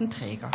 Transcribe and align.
Carsten 0.00 0.10
Träger. 0.10 0.50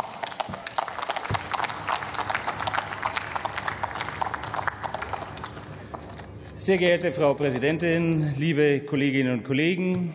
Sehr 6.56 6.78
geehrte 6.78 7.12
Frau 7.12 7.34
Präsidentin, 7.34 8.34
liebe 8.38 8.80
Kolleginnen 8.80 9.34
und 9.34 9.44
Kollegen! 9.44 10.14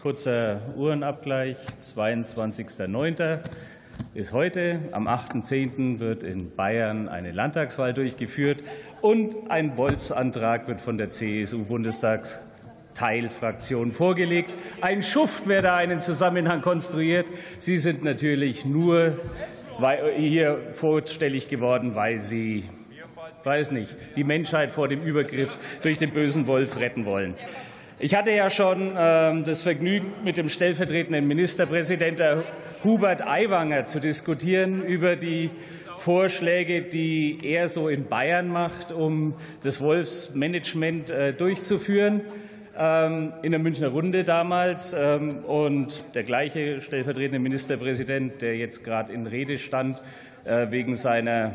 Kurzer 0.00 0.62
Uhrenabgleich. 0.76 1.58
22.09. 1.80 3.40
ist 4.14 4.32
heute. 4.32 4.80
Am 4.92 5.08
8.10. 5.08 5.98
wird 5.98 6.22
in 6.22 6.54
Bayern 6.54 7.08
eine 7.08 7.32
Landtagswahl 7.32 7.92
durchgeführt 7.92 8.62
und 9.02 9.50
ein 9.50 9.76
Wolfsantrag 9.76 10.68
wird 10.68 10.80
von 10.80 10.96
der 10.96 11.10
CSU-Bundestagsteilfraktion 12.94 13.92
vorgelegt. 13.92 14.50
Ein 14.80 15.02
Schuft, 15.02 15.46
wer 15.46 15.62
da 15.62 15.76
einen 15.76 16.00
Zusammenhang 16.00 16.62
konstruiert. 16.62 17.26
Sie 17.58 17.76
sind 17.76 18.04
natürlich 18.04 18.64
nur 18.64 19.18
hier 20.16 20.58
vorstellig 20.72 21.48
geworden, 21.48 21.94
weil 21.96 22.20
Sie 22.20 22.64
weiß 23.42 23.72
nicht, 23.72 23.94
die 24.16 24.24
Menschheit 24.24 24.72
vor 24.72 24.88
dem 24.88 25.02
Übergriff 25.02 25.58
durch 25.82 25.98
den 25.98 26.10
bösen 26.10 26.46
Wolf 26.46 26.78
retten 26.78 27.04
wollen. 27.04 27.34
Ich 27.98 28.14
hatte 28.14 28.30
ja 28.30 28.48
schon 28.48 28.94
ähm, 28.96 29.44
das 29.44 29.62
Vergnügen, 29.62 30.12
mit 30.24 30.36
dem 30.36 30.48
stellvertretenden 30.48 31.26
Ministerpräsidenten 31.26 32.42
Hubert 32.82 33.26
Aiwanger 33.26 33.84
zu 33.84 34.00
diskutieren 34.00 34.82
über 34.82 35.16
die 35.16 35.50
Vorschläge, 35.98 36.82
die 36.82 37.38
er 37.42 37.68
so 37.68 37.88
in 37.88 38.08
Bayern 38.08 38.48
macht, 38.48 38.92
um 38.92 39.34
das 39.62 39.80
Wolfsmanagement 39.80 41.10
äh, 41.10 41.32
durchzuführen 41.34 42.22
in 42.76 43.50
der 43.52 43.58
Münchner 43.60 43.88
Runde 43.88 44.24
damals. 44.24 44.92
Ähm, 44.92 45.44
und 45.44 46.02
der 46.14 46.24
gleiche 46.24 46.80
stellvertretende 46.80 47.38
Ministerpräsident, 47.38 48.42
der 48.42 48.56
jetzt 48.56 48.82
gerade 48.82 49.12
in 49.12 49.26
Rede 49.26 49.58
stand, 49.58 50.02
äh, 50.44 50.70
wegen 50.70 50.94
seiner 50.94 51.52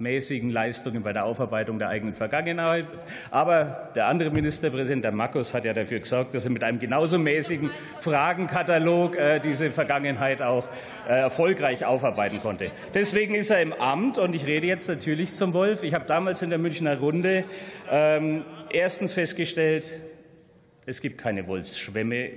mäßigen 0.00 0.50
Leistungen 0.50 1.02
bei 1.02 1.12
der 1.12 1.24
Aufarbeitung 1.24 1.78
der 1.78 1.88
eigenen 1.88 2.14
Vergangenheit. 2.14 2.86
Aber 3.30 3.90
der 3.94 4.06
andere 4.06 4.30
Ministerpräsident, 4.30 5.04
der 5.04 5.12
Markus, 5.12 5.54
hat 5.54 5.64
ja 5.64 5.72
dafür 5.72 6.00
gesorgt, 6.00 6.34
dass 6.34 6.44
er 6.44 6.50
mit 6.50 6.64
einem 6.64 6.78
genauso 6.78 7.18
mäßigen 7.18 7.70
Fragenkatalog 8.00 9.16
äh, 9.16 9.38
diese 9.38 9.70
Vergangenheit 9.70 10.42
auch 10.42 10.66
äh, 11.08 11.12
erfolgreich 11.20 11.84
aufarbeiten 11.84 12.38
konnte. 12.38 12.70
Deswegen 12.94 13.34
ist 13.34 13.50
er 13.50 13.60
im 13.60 13.72
Amt 13.72 14.18
und 14.18 14.34
ich 14.34 14.46
rede 14.46 14.66
jetzt 14.66 14.88
natürlich 14.88 15.34
zum 15.34 15.52
Wolf. 15.54 15.82
Ich 15.82 15.94
habe 15.94 16.06
damals 16.06 16.42
in 16.42 16.50
der 16.50 16.58
Münchner 16.58 16.98
Runde 16.98 17.44
ähm, 17.90 18.44
erstens 18.70 19.12
festgestellt, 19.12 20.00
es 20.90 21.00
gibt 21.00 21.18
keine 21.18 21.46
Wolfsschwämme 21.46 22.30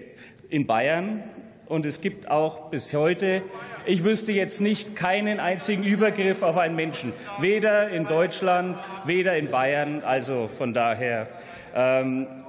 in 0.50 0.68
Bayern. 0.68 1.24
Und 1.66 1.88
es 1.88 2.02
gibt 2.02 2.30
auch 2.30 2.70
bis 2.70 2.94
heute, 2.94 3.42
ich 3.86 4.04
wüsste 4.04 4.32
jetzt 4.32 4.62
nicht 4.62 4.96
keinen 4.96 5.40
einzigen 5.40 5.82
Übergriff 5.84 6.44
auf 6.44 6.58
einen 6.58 6.76
Menschen, 6.76 7.14
weder 7.40 7.90
in 7.90 8.06
Deutschland, 8.06 8.78
weder 9.06 9.36
in 9.38 9.50
Bayern. 9.50 10.04
Also 10.04 10.50
von 10.50 10.72
daher 10.74 11.30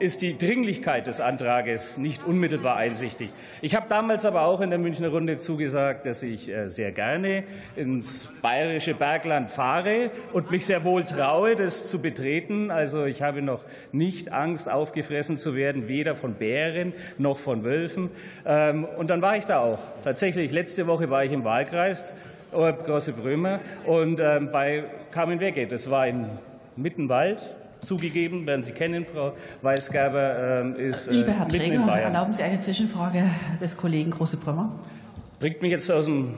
ist 0.00 0.20
die 0.20 0.36
Dringlichkeit 0.36 1.06
des 1.06 1.20
Antrages 1.20 1.97
nicht 1.97 2.27
unmittelbar 2.27 2.77
einsichtig. 2.77 3.31
Ich 3.62 3.75
habe 3.75 3.86
damals 3.89 4.27
aber 4.27 4.42
auch 4.42 4.61
in 4.61 4.69
der 4.69 4.78
Münchner 4.78 5.08
Runde 5.08 5.39
zugesagt, 5.39 6.05
dass 6.05 6.22
ich 6.22 6.50
äh, 6.50 6.69
sehr 6.69 6.92
gerne 6.92 7.44
ins 7.75 8.31
bayerische 8.42 8.92
Bergland 8.92 9.50
fahre 9.50 10.11
und 10.34 10.50
mich 10.50 10.66
sehr 10.66 10.84
wohl 10.84 11.05
traue, 11.05 11.56
das 11.56 11.86
zu 11.86 12.00
betreten. 12.00 12.70
Also 12.70 13.06
ich 13.06 13.22
habe 13.22 13.41
noch 13.41 13.62
nicht 13.92 14.31
Angst, 14.31 14.70
aufgefressen 14.70 15.38
zu 15.38 15.55
werden, 15.55 15.88
weder 15.88 16.14
von 16.14 16.34
Bären 16.34 16.92
noch 17.16 17.38
von 17.38 17.64
Wölfen. 17.64 18.11
Ähm, 18.44 18.84
und 18.84 19.09
dann 19.09 19.22
war 19.22 19.38
ich 19.38 19.47
da 19.47 19.61
auch. 19.61 19.81
Tatsächlich, 20.03 20.53
letzte 20.53 20.86
Woche 20.86 21.09
war 21.09 21.25
ich 21.25 21.33
im 21.33 21.44
Wahlkreis. 21.44 22.12
Große 22.53 23.14
Brömer 23.14 23.59
und 23.84 24.20
ähm, 24.20 24.50
bei 24.53 24.84
Carmen 25.11 25.41
Wegge. 25.41 25.66
Das 25.66 25.91
war 25.91 26.06
in 26.06 26.27
Mittenwald, 26.77 27.41
zugegeben, 27.84 28.46
werden 28.46 28.62
Sie 28.62 28.72
kennen, 28.72 29.04
Frau 29.04 29.34
Weisgerber, 29.62 30.60
ähm, 30.60 30.76
ist 30.76 31.09
äh, 31.09 31.12
Lieber 31.12 31.32
Herr 31.32 31.48
Träger, 31.48 31.81
erlauben 31.81 32.32
Sie 32.32 32.42
eine 32.42 32.60
Zwischenfrage 32.60 33.22
des 33.60 33.76
Kollegen 33.76 34.10
Große-Brümmer? 34.10 34.78
Bringt 35.41 35.62
mich 35.62 35.70
jetzt 35.70 35.91
aus 35.91 36.06
dem 36.06 36.34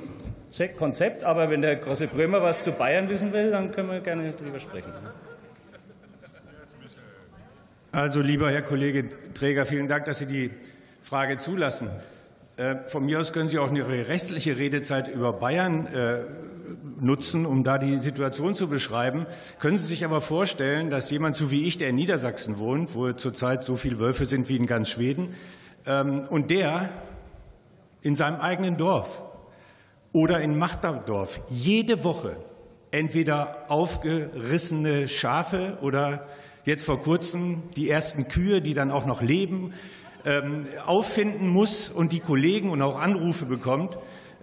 Konzept, 0.79 1.23
aber 1.23 1.51
wenn 1.51 1.63
der 1.63 1.77
Große 1.77 2.09
Brömer 2.09 2.43
was 2.43 2.63
zu 2.63 2.73
Bayern 2.73 3.09
wissen 3.11 3.33
will, 3.33 3.51
dann 3.51 3.73
können 3.73 3.91
wir 3.91 4.01
gerne 4.01 4.33
darüber 4.39 4.59
sprechen. 4.59 4.91
Also, 7.93 8.21
lieber 8.21 8.51
Herr 8.51 8.63
Kollege 8.63 9.09
Träger, 9.33 9.65
vielen 9.65 9.89
Dank, 9.89 10.05
dass 10.05 10.19
Sie 10.19 10.27
die 10.27 10.51
Frage 11.03 11.39
zulassen. 11.39 11.89
Äh, 12.57 12.77
von 12.87 13.05
mir 13.05 13.21
aus 13.21 13.33
können 13.33 13.49
Sie 13.49 13.59
auch 13.59 13.73
Ihre 13.73 14.09
restliche 14.09 14.57
Redezeit 14.57 15.09
über 15.09 15.33
Bayern 15.35 15.87
äh, 15.87 16.19
nutzen, 17.01 17.47
um 17.47 17.65
da 17.65 17.79
die 17.79 17.99
Situation 17.99 18.55
zu 18.55 18.69
beschreiben. 18.69 19.27
Können 19.59 19.79
Sie 19.79 19.87
sich 19.87 20.05
aber 20.05 20.21
vorstellen, 20.21 20.91
dass 20.91 21.11
jemand 21.11 21.37
so 21.37 21.51
wie 21.51 21.67
ich, 21.67 21.79
der 21.79 21.91
in 21.91 21.97
Niedersachsen 21.97 22.59
wohnt, 22.59 22.95
wo 22.95 23.13
zurzeit 23.13 23.65
so 23.65 23.77
viele 23.77 23.99
Wölfe 23.99 24.27
sind 24.27 24.49
wie 24.49 24.57
in 24.57 24.67
ganz 24.67 24.89
Schweden, 24.89 25.35
ähm, 25.87 26.25
und 26.31 26.51
der 26.51 26.91
in 28.03 28.17
seinem 28.17 28.41
eigenen 28.41 28.77
Dorf 28.77 29.25
oder 30.13 30.41
in 30.41 30.59
Machtdorf 30.59 31.41
jede 31.49 32.05
Woche 32.05 32.37
entweder 32.91 33.67
aufgerissene 33.69 35.09
Schafe 35.09 35.79
oder 35.83 36.27
jetzt 36.65 36.85
vor 36.85 37.01
kurzem 37.01 37.65
die 37.77 37.91
ersten 37.91 38.29
Kühe, 38.29 38.63
die 38.63 38.75
dann 38.75 38.91
auch 38.91 39.07
noch 39.07 39.23
leben 39.23 39.75
auffinden 40.85 41.49
muss 41.49 41.91
und 41.91 42.11
die 42.13 42.21
Kollegen 42.21 42.71
und 42.71 42.83
auch 42.83 42.99
Anrufe 42.99 43.47
bekommt, 43.47 43.97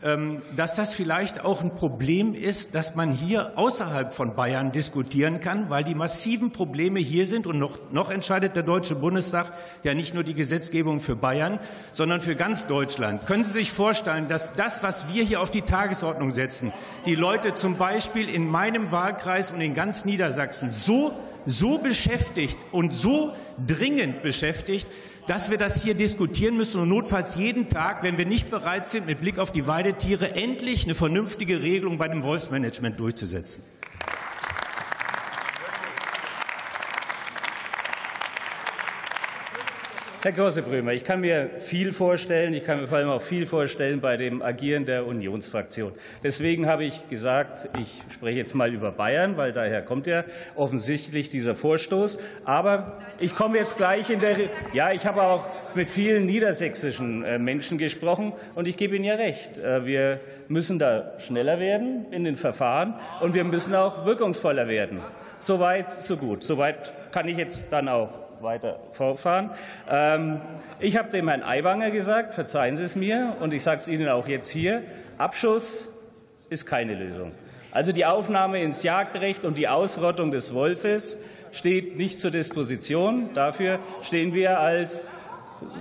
ähm, 0.04 0.42
dass 0.54 0.76
das 0.76 0.94
vielleicht 0.94 1.46
auch 1.46 1.64
ein 1.64 1.76
Problem 1.76 2.34
ist, 2.34 2.76
dass 2.76 2.94
man 2.94 3.14
hier 3.14 3.58
außerhalb 3.58 4.14
von 4.14 4.36
Bayern 4.36 4.74
diskutieren 4.74 5.40
kann, 5.40 5.70
weil 5.70 5.86
die 5.86 5.96
massiven 5.96 6.52
Probleme 6.52 7.00
hier 7.00 7.26
sind. 7.26 7.48
Und 7.48 7.58
noch, 7.58 7.80
noch 7.92 8.12
entscheidet 8.12 8.58
der 8.58 8.64
Deutsche 8.64 8.96
Bundestag 8.96 9.54
ja 9.84 9.94
nicht 9.94 10.14
nur 10.14 10.26
die 10.26 10.34
Gesetzgebung 10.34 11.00
für 11.00 11.16
Bayern, 11.16 11.58
sondern 11.94 12.20
für 12.20 12.36
ganz 12.36 12.68
Deutschland. 12.68 13.26
Können 13.26 13.44
Sie 13.44 13.54
sich 13.54 13.72
vorstellen, 13.72 14.28
dass 14.28 14.52
das, 14.52 14.84
was 14.84 15.14
wir 15.14 15.24
hier 15.24 15.40
auf 15.40 15.52
die 15.52 15.62
Tagesordnung 15.62 16.32
setzen, 16.32 16.74
die 17.06 17.16
Leute 17.16 17.54
zum 17.54 17.78
Beispiel 17.78 18.28
in 18.28 18.46
meinem 18.46 18.92
Wahlkreis 18.92 19.54
und 19.54 19.62
in 19.62 19.74
ganz 19.74 20.04
Niedersachsen 20.04 20.70
so 20.70 21.14
so 21.46 21.78
beschäftigt 21.78 22.58
und 22.72 22.94
so 22.94 23.34
dringend 23.66 24.22
beschäftigt, 24.22 24.88
dass 25.28 25.50
wir 25.50 25.58
das 25.58 25.82
hier 25.82 25.94
diskutieren 25.94 26.58
müssen 26.58 26.82
und 26.82 26.90
notfalls 26.90 27.36
jeden 27.36 27.70
Tag, 27.70 28.04
wenn 28.04 28.18
wir 28.18 28.26
nicht 28.26 28.50
bereit 28.50 28.88
sind, 28.88 29.06
mit 29.06 29.22
Blick 29.22 29.40
auf 29.40 29.52
die 29.52 29.68
Weidetiere 29.68 30.36
endlich 30.36 30.84
eine 30.86 30.96
vernünftige 30.96 31.62
Regelung 31.62 31.98
bei 31.98 32.08
dem 32.08 32.24
Wolfsmanagement 32.24 33.00
durchzusetzen. 33.00 33.64
Herr 40.24 40.32
Grosse-Brömer, 40.32 40.94
ich 40.94 41.04
kann 41.04 41.20
mir 41.20 41.50
viel 41.58 41.92
vorstellen. 41.92 42.54
Ich 42.54 42.64
kann 42.64 42.80
mir 42.80 42.88
vor 42.88 42.98
allem 42.98 43.10
auch 43.10 43.22
viel 43.22 43.46
vorstellen 43.46 44.00
bei 44.00 44.16
dem 44.16 44.42
Agieren 44.42 44.86
der 44.86 45.06
Unionsfraktion. 45.06 45.92
Deswegen 46.24 46.66
habe 46.66 46.86
ich 46.86 47.10
gesagt, 47.10 47.68
ich 47.78 48.02
spreche 48.10 48.38
jetzt 48.38 48.56
mal 48.56 48.74
über 48.74 48.94
Bayern, 48.94 49.36
weil 49.36 49.52
daher 49.52 49.82
kommt 49.82 50.08
ja 50.08 50.24
offensichtlich 50.56 51.30
dieser 51.30 51.56
Vorstoß. 51.56 52.20
Aber 52.46 53.00
ich 53.20 53.36
komme 53.36 53.58
jetzt 53.58 53.76
gleich 53.76 54.10
in 54.10 54.22
der, 54.22 54.38
ja, 54.72 54.94
ich 54.94 55.06
habe 55.06 55.24
auch 55.24 55.46
mit 55.76 55.90
vielen 55.90 56.26
niedersächsischen 56.26 57.26
äh, 57.26 57.38
Menschen 57.38 57.78
gesprochen 57.78 58.32
und 58.56 58.66
ich 58.66 58.78
gebe 58.78 58.96
Ihnen 58.96 59.04
ja 59.04 59.16
recht. 59.16 59.58
Äh, 59.58 59.86
wir 59.86 60.22
müssen 60.48 60.80
da 60.80 61.20
schneller 61.20 61.60
werden 61.60 62.06
in 62.12 62.24
den 62.24 62.38
Verfahren 62.38 62.94
und 63.20 63.34
wir 63.34 63.44
müssen 63.44 63.76
auch 63.76 64.06
wirkungsvoller 64.06 64.70
werden. 64.70 65.02
Soweit, 65.40 65.92
so 66.02 66.16
gut. 66.16 66.44
Soweit 66.44 67.12
kann 67.12 67.28
ich 67.28 67.36
jetzt 67.36 67.74
dann 67.74 67.90
auch 67.90 68.24
weiter 68.44 68.80
vorfahren. 68.92 69.52
Ähm, 69.90 70.42
ich 70.80 70.98
habe 70.98 71.10
dem 71.10 71.28
Herrn 71.28 71.44
Aiwanger 71.44 71.92
gesagt, 71.92 72.34
verzeihen 72.34 72.76
Sie 72.76 72.84
es 72.84 72.96
mir, 72.96 73.36
und 73.40 73.54
ich 73.54 73.64
sage 73.64 73.78
es 73.78 73.88
Ihnen 73.88 74.10
auch 74.10 74.28
jetzt 74.28 74.50
hier, 74.50 74.84
Abschuss 75.18 75.90
ist 76.50 76.66
keine 76.66 76.94
Lösung. 76.94 77.32
Also 77.72 77.92
die 77.92 78.06
Aufnahme 78.06 78.62
ins 78.62 78.84
Jagdrecht 78.84 79.46
und 79.46 79.58
die 79.58 79.68
Ausrottung 79.68 80.30
des 80.30 80.54
Wolfes 80.54 81.18
steht 81.52 81.98
nicht 81.98 82.20
zur 82.20 82.30
Disposition. 82.30 83.30
Dafür 83.34 83.80
stehen 84.04 84.34
wir 84.34 84.60
als 84.60 85.06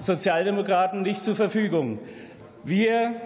Sozialdemokraten 0.00 1.02
nicht 1.02 1.20
zur 1.20 1.36
Verfügung. 1.36 1.98
Wir 2.64 3.16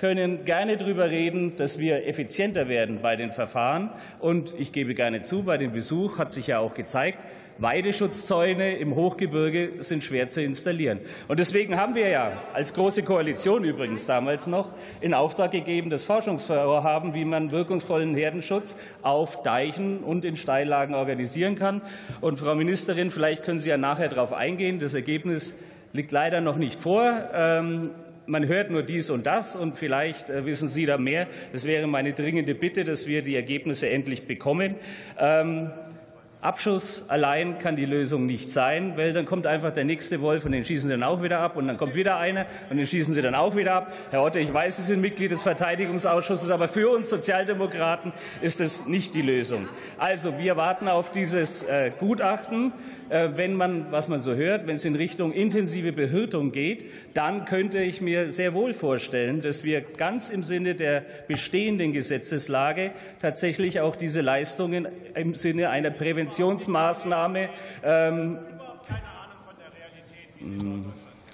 können 0.00 0.46
gerne 0.46 0.78
darüber 0.78 1.10
reden, 1.10 1.56
dass 1.56 1.78
wir 1.78 2.06
effizienter 2.06 2.68
werden 2.70 3.00
bei 3.02 3.16
den 3.16 3.32
Verfahren. 3.32 3.90
Und 4.18 4.54
ich 4.58 4.72
gebe 4.72 4.94
gerne 4.94 5.20
zu, 5.20 5.42
bei 5.42 5.58
dem 5.58 5.72
Besuch 5.72 6.16
hat 6.16 6.32
sich 6.32 6.46
ja 6.46 6.58
auch 6.58 6.72
gezeigt, 6.72 7.18
Weideschutzzäune 7.58 8.78
im 8.78 8.94
Hochgebirge 8.94 9.82
sind 9.82 10.02
schwer 10.02 10.28
zu 10.28 10.42
installieren. 10.42 11.00
Und 11.28 11.38
deswegen 11.38 11.76
haben 11.76 11.94
wir 11.94 12.08
ja 12.08 12.32
als 12.54 12.72
Große 12.72 13.02
Koalition 13.02 13.62
übrigens 13.62 14.06
damals 14.06 14.46
noch 14.46 14.72
in 15.02 15.12
Auftrag 15.12 15.50
gegeben, 15.50 15.90
das 15.90 16.02
Forschungsvorhaben, 16.02 17.12
wie 17.12 17.26
man 17.26 17.52
wirkungsvollen 17.52 18.14
Herdenschutz 18.14 18.76
auf 19.02 19.42
Deichen 19.42 19.98
und 19.98 20.24
in 20.24 20.36
Steillagen 20.36 20.94
organisieren 20.94 21.56
kann. 21.56 21.82
Und 22.22 22.38
Frau 22.38 22.54
Ministerin, 22.54 23.10
vielleicht 23.10 23.42
können 23.42 23.58
Sie 23.58 23.68
ja 23.68 23.76
nachher 23.76 24.08
darauf 24.08 24.32
eingehen. 24.32 24.78
Das 24.78 24.94
Ergebnis 24.94 25.54
liegt 25.92 26.10
leider 26.10 26.40
noch 26.40 26.56
nicht 26.56 26.80
vor. 26.80 27.28
Man 28.30 28.46
hört 28.46 28.70
nur 28.70 28.84
dies 28.84 29.10
und 29.10 29.26
das 29.26 29.56
und 29.56 29.76
vielleicht 29.76 30.28
wissen 30.28 30.68
Sie 30.68 30.86
da 30.86 30.98
mehr. 30.98 31.26
Das 31.50 31.66
wäre 31.66 31.88
meine 31.88 32.12
dringende 32.12 32.54
Bitte, 32.54 32.84
dass 32.84 33.08
wir 33.08 33.22
die 33.22 33.34
Ergebnisse 33.34 33.90
endlich 33.90 34.28
bekommen. 34.28 34.76
Ähm, 35.18 35.72
Abschuss 36.42 37.04
allein 37.08 37.58
kann 37.58 37.76
die 37.76 37.84
Lösung 37.84 38.24
nicht 38.24 38.50
sein, 38.50 38.96
weil 38.96 39.12
dann 39.12 39.26
kommt 39.26 39.46
einfach 39.46 39.74
der 39.74 39.84
nächste 39.84 40.22
Wolf 40.22 40.46
und 40.46 40.52
den 40.52 40.64
schießen 40.64 40.88
sie 40.88 40.94
dann 40.94 41.02
auch 41.02 41.22
wieder 41.22 41.40
ab 41.40 41.54
und 41.56 41.66
dann 41.66 41.76
kommt 41.76 41.94
wieder 41.94 42.16
einer 42.16 42.46
und 42.70 42.78
den 42.78 42.86
schießen 42.86 43.12
sie 43.12 43.20
dann 43.20 43.34
auch 43.34 43.56
wieder 43.56 43.74
ab. 43.74 43.92
Herr 44.10 44.22
Otte, 44.22 44.40
ich 44.40 44.52
weiß, 44.52 44.78
Sie 44.78 44.84
sind 44.84 45.02
Mitglied 45.02 45.32
des 45.32 45.42
Verteidigungsausschusses, 45.42 46.50
aber 46.50 46.68
für 46.68 46.88
uns 46.88 47.10
Sozialdemokraten 47.10 48.14
ist 48.40 48.58
es 48.60 48.86
nicht 48.86 49.14
die 49.14 49.20
Lösung. 49.20 49.68
Also 49.98 50.38
wir 50.38 50.56
warten 50.56 50.88
auf 50.88 51.12
dieses 51.12 51.62
äh, 51.62 51.92
Gutachten. 52.00 52.72
Äh, 53.10 53.30
wenn 53.34 53.54
man, 53.54 53.92
was 53.92 54.08
man 54.08 54.20
so 54.20 54.34
hört, 54.34 54.66
wenn 54.66 54.76
es 54.76 54.84
in 54.86 54.94
Richtung 54.94 55.32
intensive 55.32 55.92
Behirtung 55.92 56.52
geht, 56.52 56.86
dann 57.12 57.44
könnte 57.44 57.80
ich 57.80 58.00
mir 58.00 58.30
sehr 58.30 58.54
wohl 58.54 58.72
vorstellen, 58.72 59.42
dass 59.42 59.62
wir 59.62 59.82
ganz 59.82 60.30
im 60.30 60.42
Sinne 60.42 60.74
der 60.74 61.04
bestehenden 61.28 61.92
Gesetzeslage 61.92 62.92
tatsächlich 63.20 63.80
auch 63.80 63.94
diese 63.94 64.22
Leistungen 64.22 64.88
im 65.14 65.34
Sinne 65.34 65.68
einer 65.68 65.90
Prävention 65.90 66.29
Präventionsmaßnahme. 66.30 67.48
Ähm, 67.82 68.38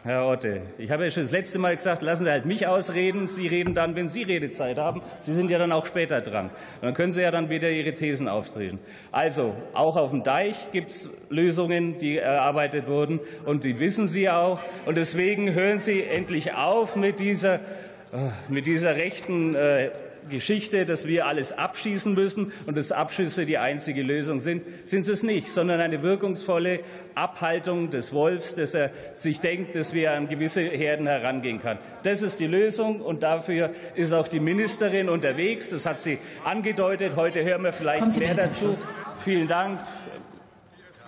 Herr 0.03 0.27
Otte, 0.27 0.63
ich 0.79 0.91
habe 0.91 1.03
ja 1.03 1.11
schon 1.11 1.25
das 1.25 1.33
letzte 1.33 1.59
Mal 1.59 1.75
gesagt, 1.75 2.01
lassen 2.01 2.25
Sie 2.25 2.31
halt 2.31 2.47
mich 2.47 2.67
ausreden. 2.67 3.27
Sie 3.27 3.49
reden 3.49 3.75
dann, 3.75 3.97
wenn 3.97 4.07
Sie 4.07 4.23
Redezeit 4.23 4.79
haben. 4.79 5.03
Sie 5.21 5.35
sind 5.35 5.51
ja 5.51 5.59
dann 5.59 5.73
auch 5.73 5.85
später 5.85 6.21
dran. 6.21 6.51
Dann 6.81 6.95
können 6.95 7.11
Sie 7.11 7.23
ja 7.23 7.31
dann 7.31 7.51
wieder 7.51 7.69
Ihre 7.71 7.93
Thesen 7.93 8.29
auftreten. 8.29 8.79
Also, 9.11 9.55
auch 9.75 9.97
auf 9.97 10.11
dem 10.11 10.23
Deich 10.23 10.71
gibt 10.71 10.93
es 10.93 11.11
Lösungen, 11.29 11.99
die 11.99 12.19
erarbeitet 12.19 12.87
wurden. 12.87 13.21
Und 13.45 13.65
die 13.65 13.79
wissen 13.81 14.07
Sie 14.07 14.31
auch. 14.31 14.61
Und 14.87 14.97
deswegen 14.97 15.53
hören 15.53 15.79
Sie 15.79 16.05
endlich 16.05 16.55
auf 16.55 16.95
mit 16.95 17.19
dieser, 17.19 17.57
äh, 17.57 18.31
mit 18.49 18.67
dieser 18.67 18.95
rechten 18.95 19.57
äh, 19.57 19.91
Geschichte, 20.29 20.85
dass 20.85 21.07
wir 21.07 21.27
alles 21.27 21.53
abschießen 21.53 22.15
müssen 22.15 22.53
und 22.67 22.77
dass 22.77 22.93
Abschüsse 22.93 23.47
die 23.47 23.59
einzige 23.59 24.03
Lösung 24.03 24.41
sind, 24.41 24.63
sind 24.85 25.05
sie 25.05 25.13
es 25.13 25.23
nicht, 25.23 25.51
sondern 25.51 25.81
eine 25.81 26.03
wirkungsvolle 26.03 26.81
Abhaltung 27.15 27.91
des 27.91 28.13
Wolfs, 28.13 28.55
dass 28.55 28.75
er 28.75 28.91
sich 29.13 29.41
denkt, 29.41 29.75
dass 29.75 29.93
wir 29.93 30.13
an 30.13 30.29
gewisse 30.29 30.63
Herden 30.63 31.07
herangehen 31.07 31.61
kann. 31.61 31.79
Das 32.03 32.23
ist 32.23 32.41
die 32.41 32.47
Lösung 32.47 33.01
und 33.01 33.23
dafür 33.23 33.71
ist 33.95 34.13
auch 34.13 34.29
die 34.29 34.41
Ministerin 34.41 35.09
unterwegs. 35.09 35.71
Das 35.71 35.87
hat 35.87 36.01
sie 36.01 36.19
angedeutet. 36.45 37.17
Heute 37.17 37.45
hören 37.45 37.63
wir 37.63 37.73
vielleicht 37.73 38.17
mehr 38.19 38.35
dazu. 38.35 38.77
Vielen 39.25 39.49
Dank, 39.49 39.81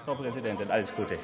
Frau 0.05 0.15
Präsidentin. 0.15 0.71
Alles 0.71 0.95
Gute. 0.95 1.17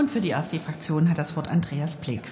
Und 0.00 0.10
für 0.10 0.22
die 0.22 0.34
AfD-Fraktion 0.34 1.10
hat 1.10 1.18
das 1.18 1.36
Wort 1.36 1.48
Andreas 1.48 1.94
Bleek. 1.94 2.22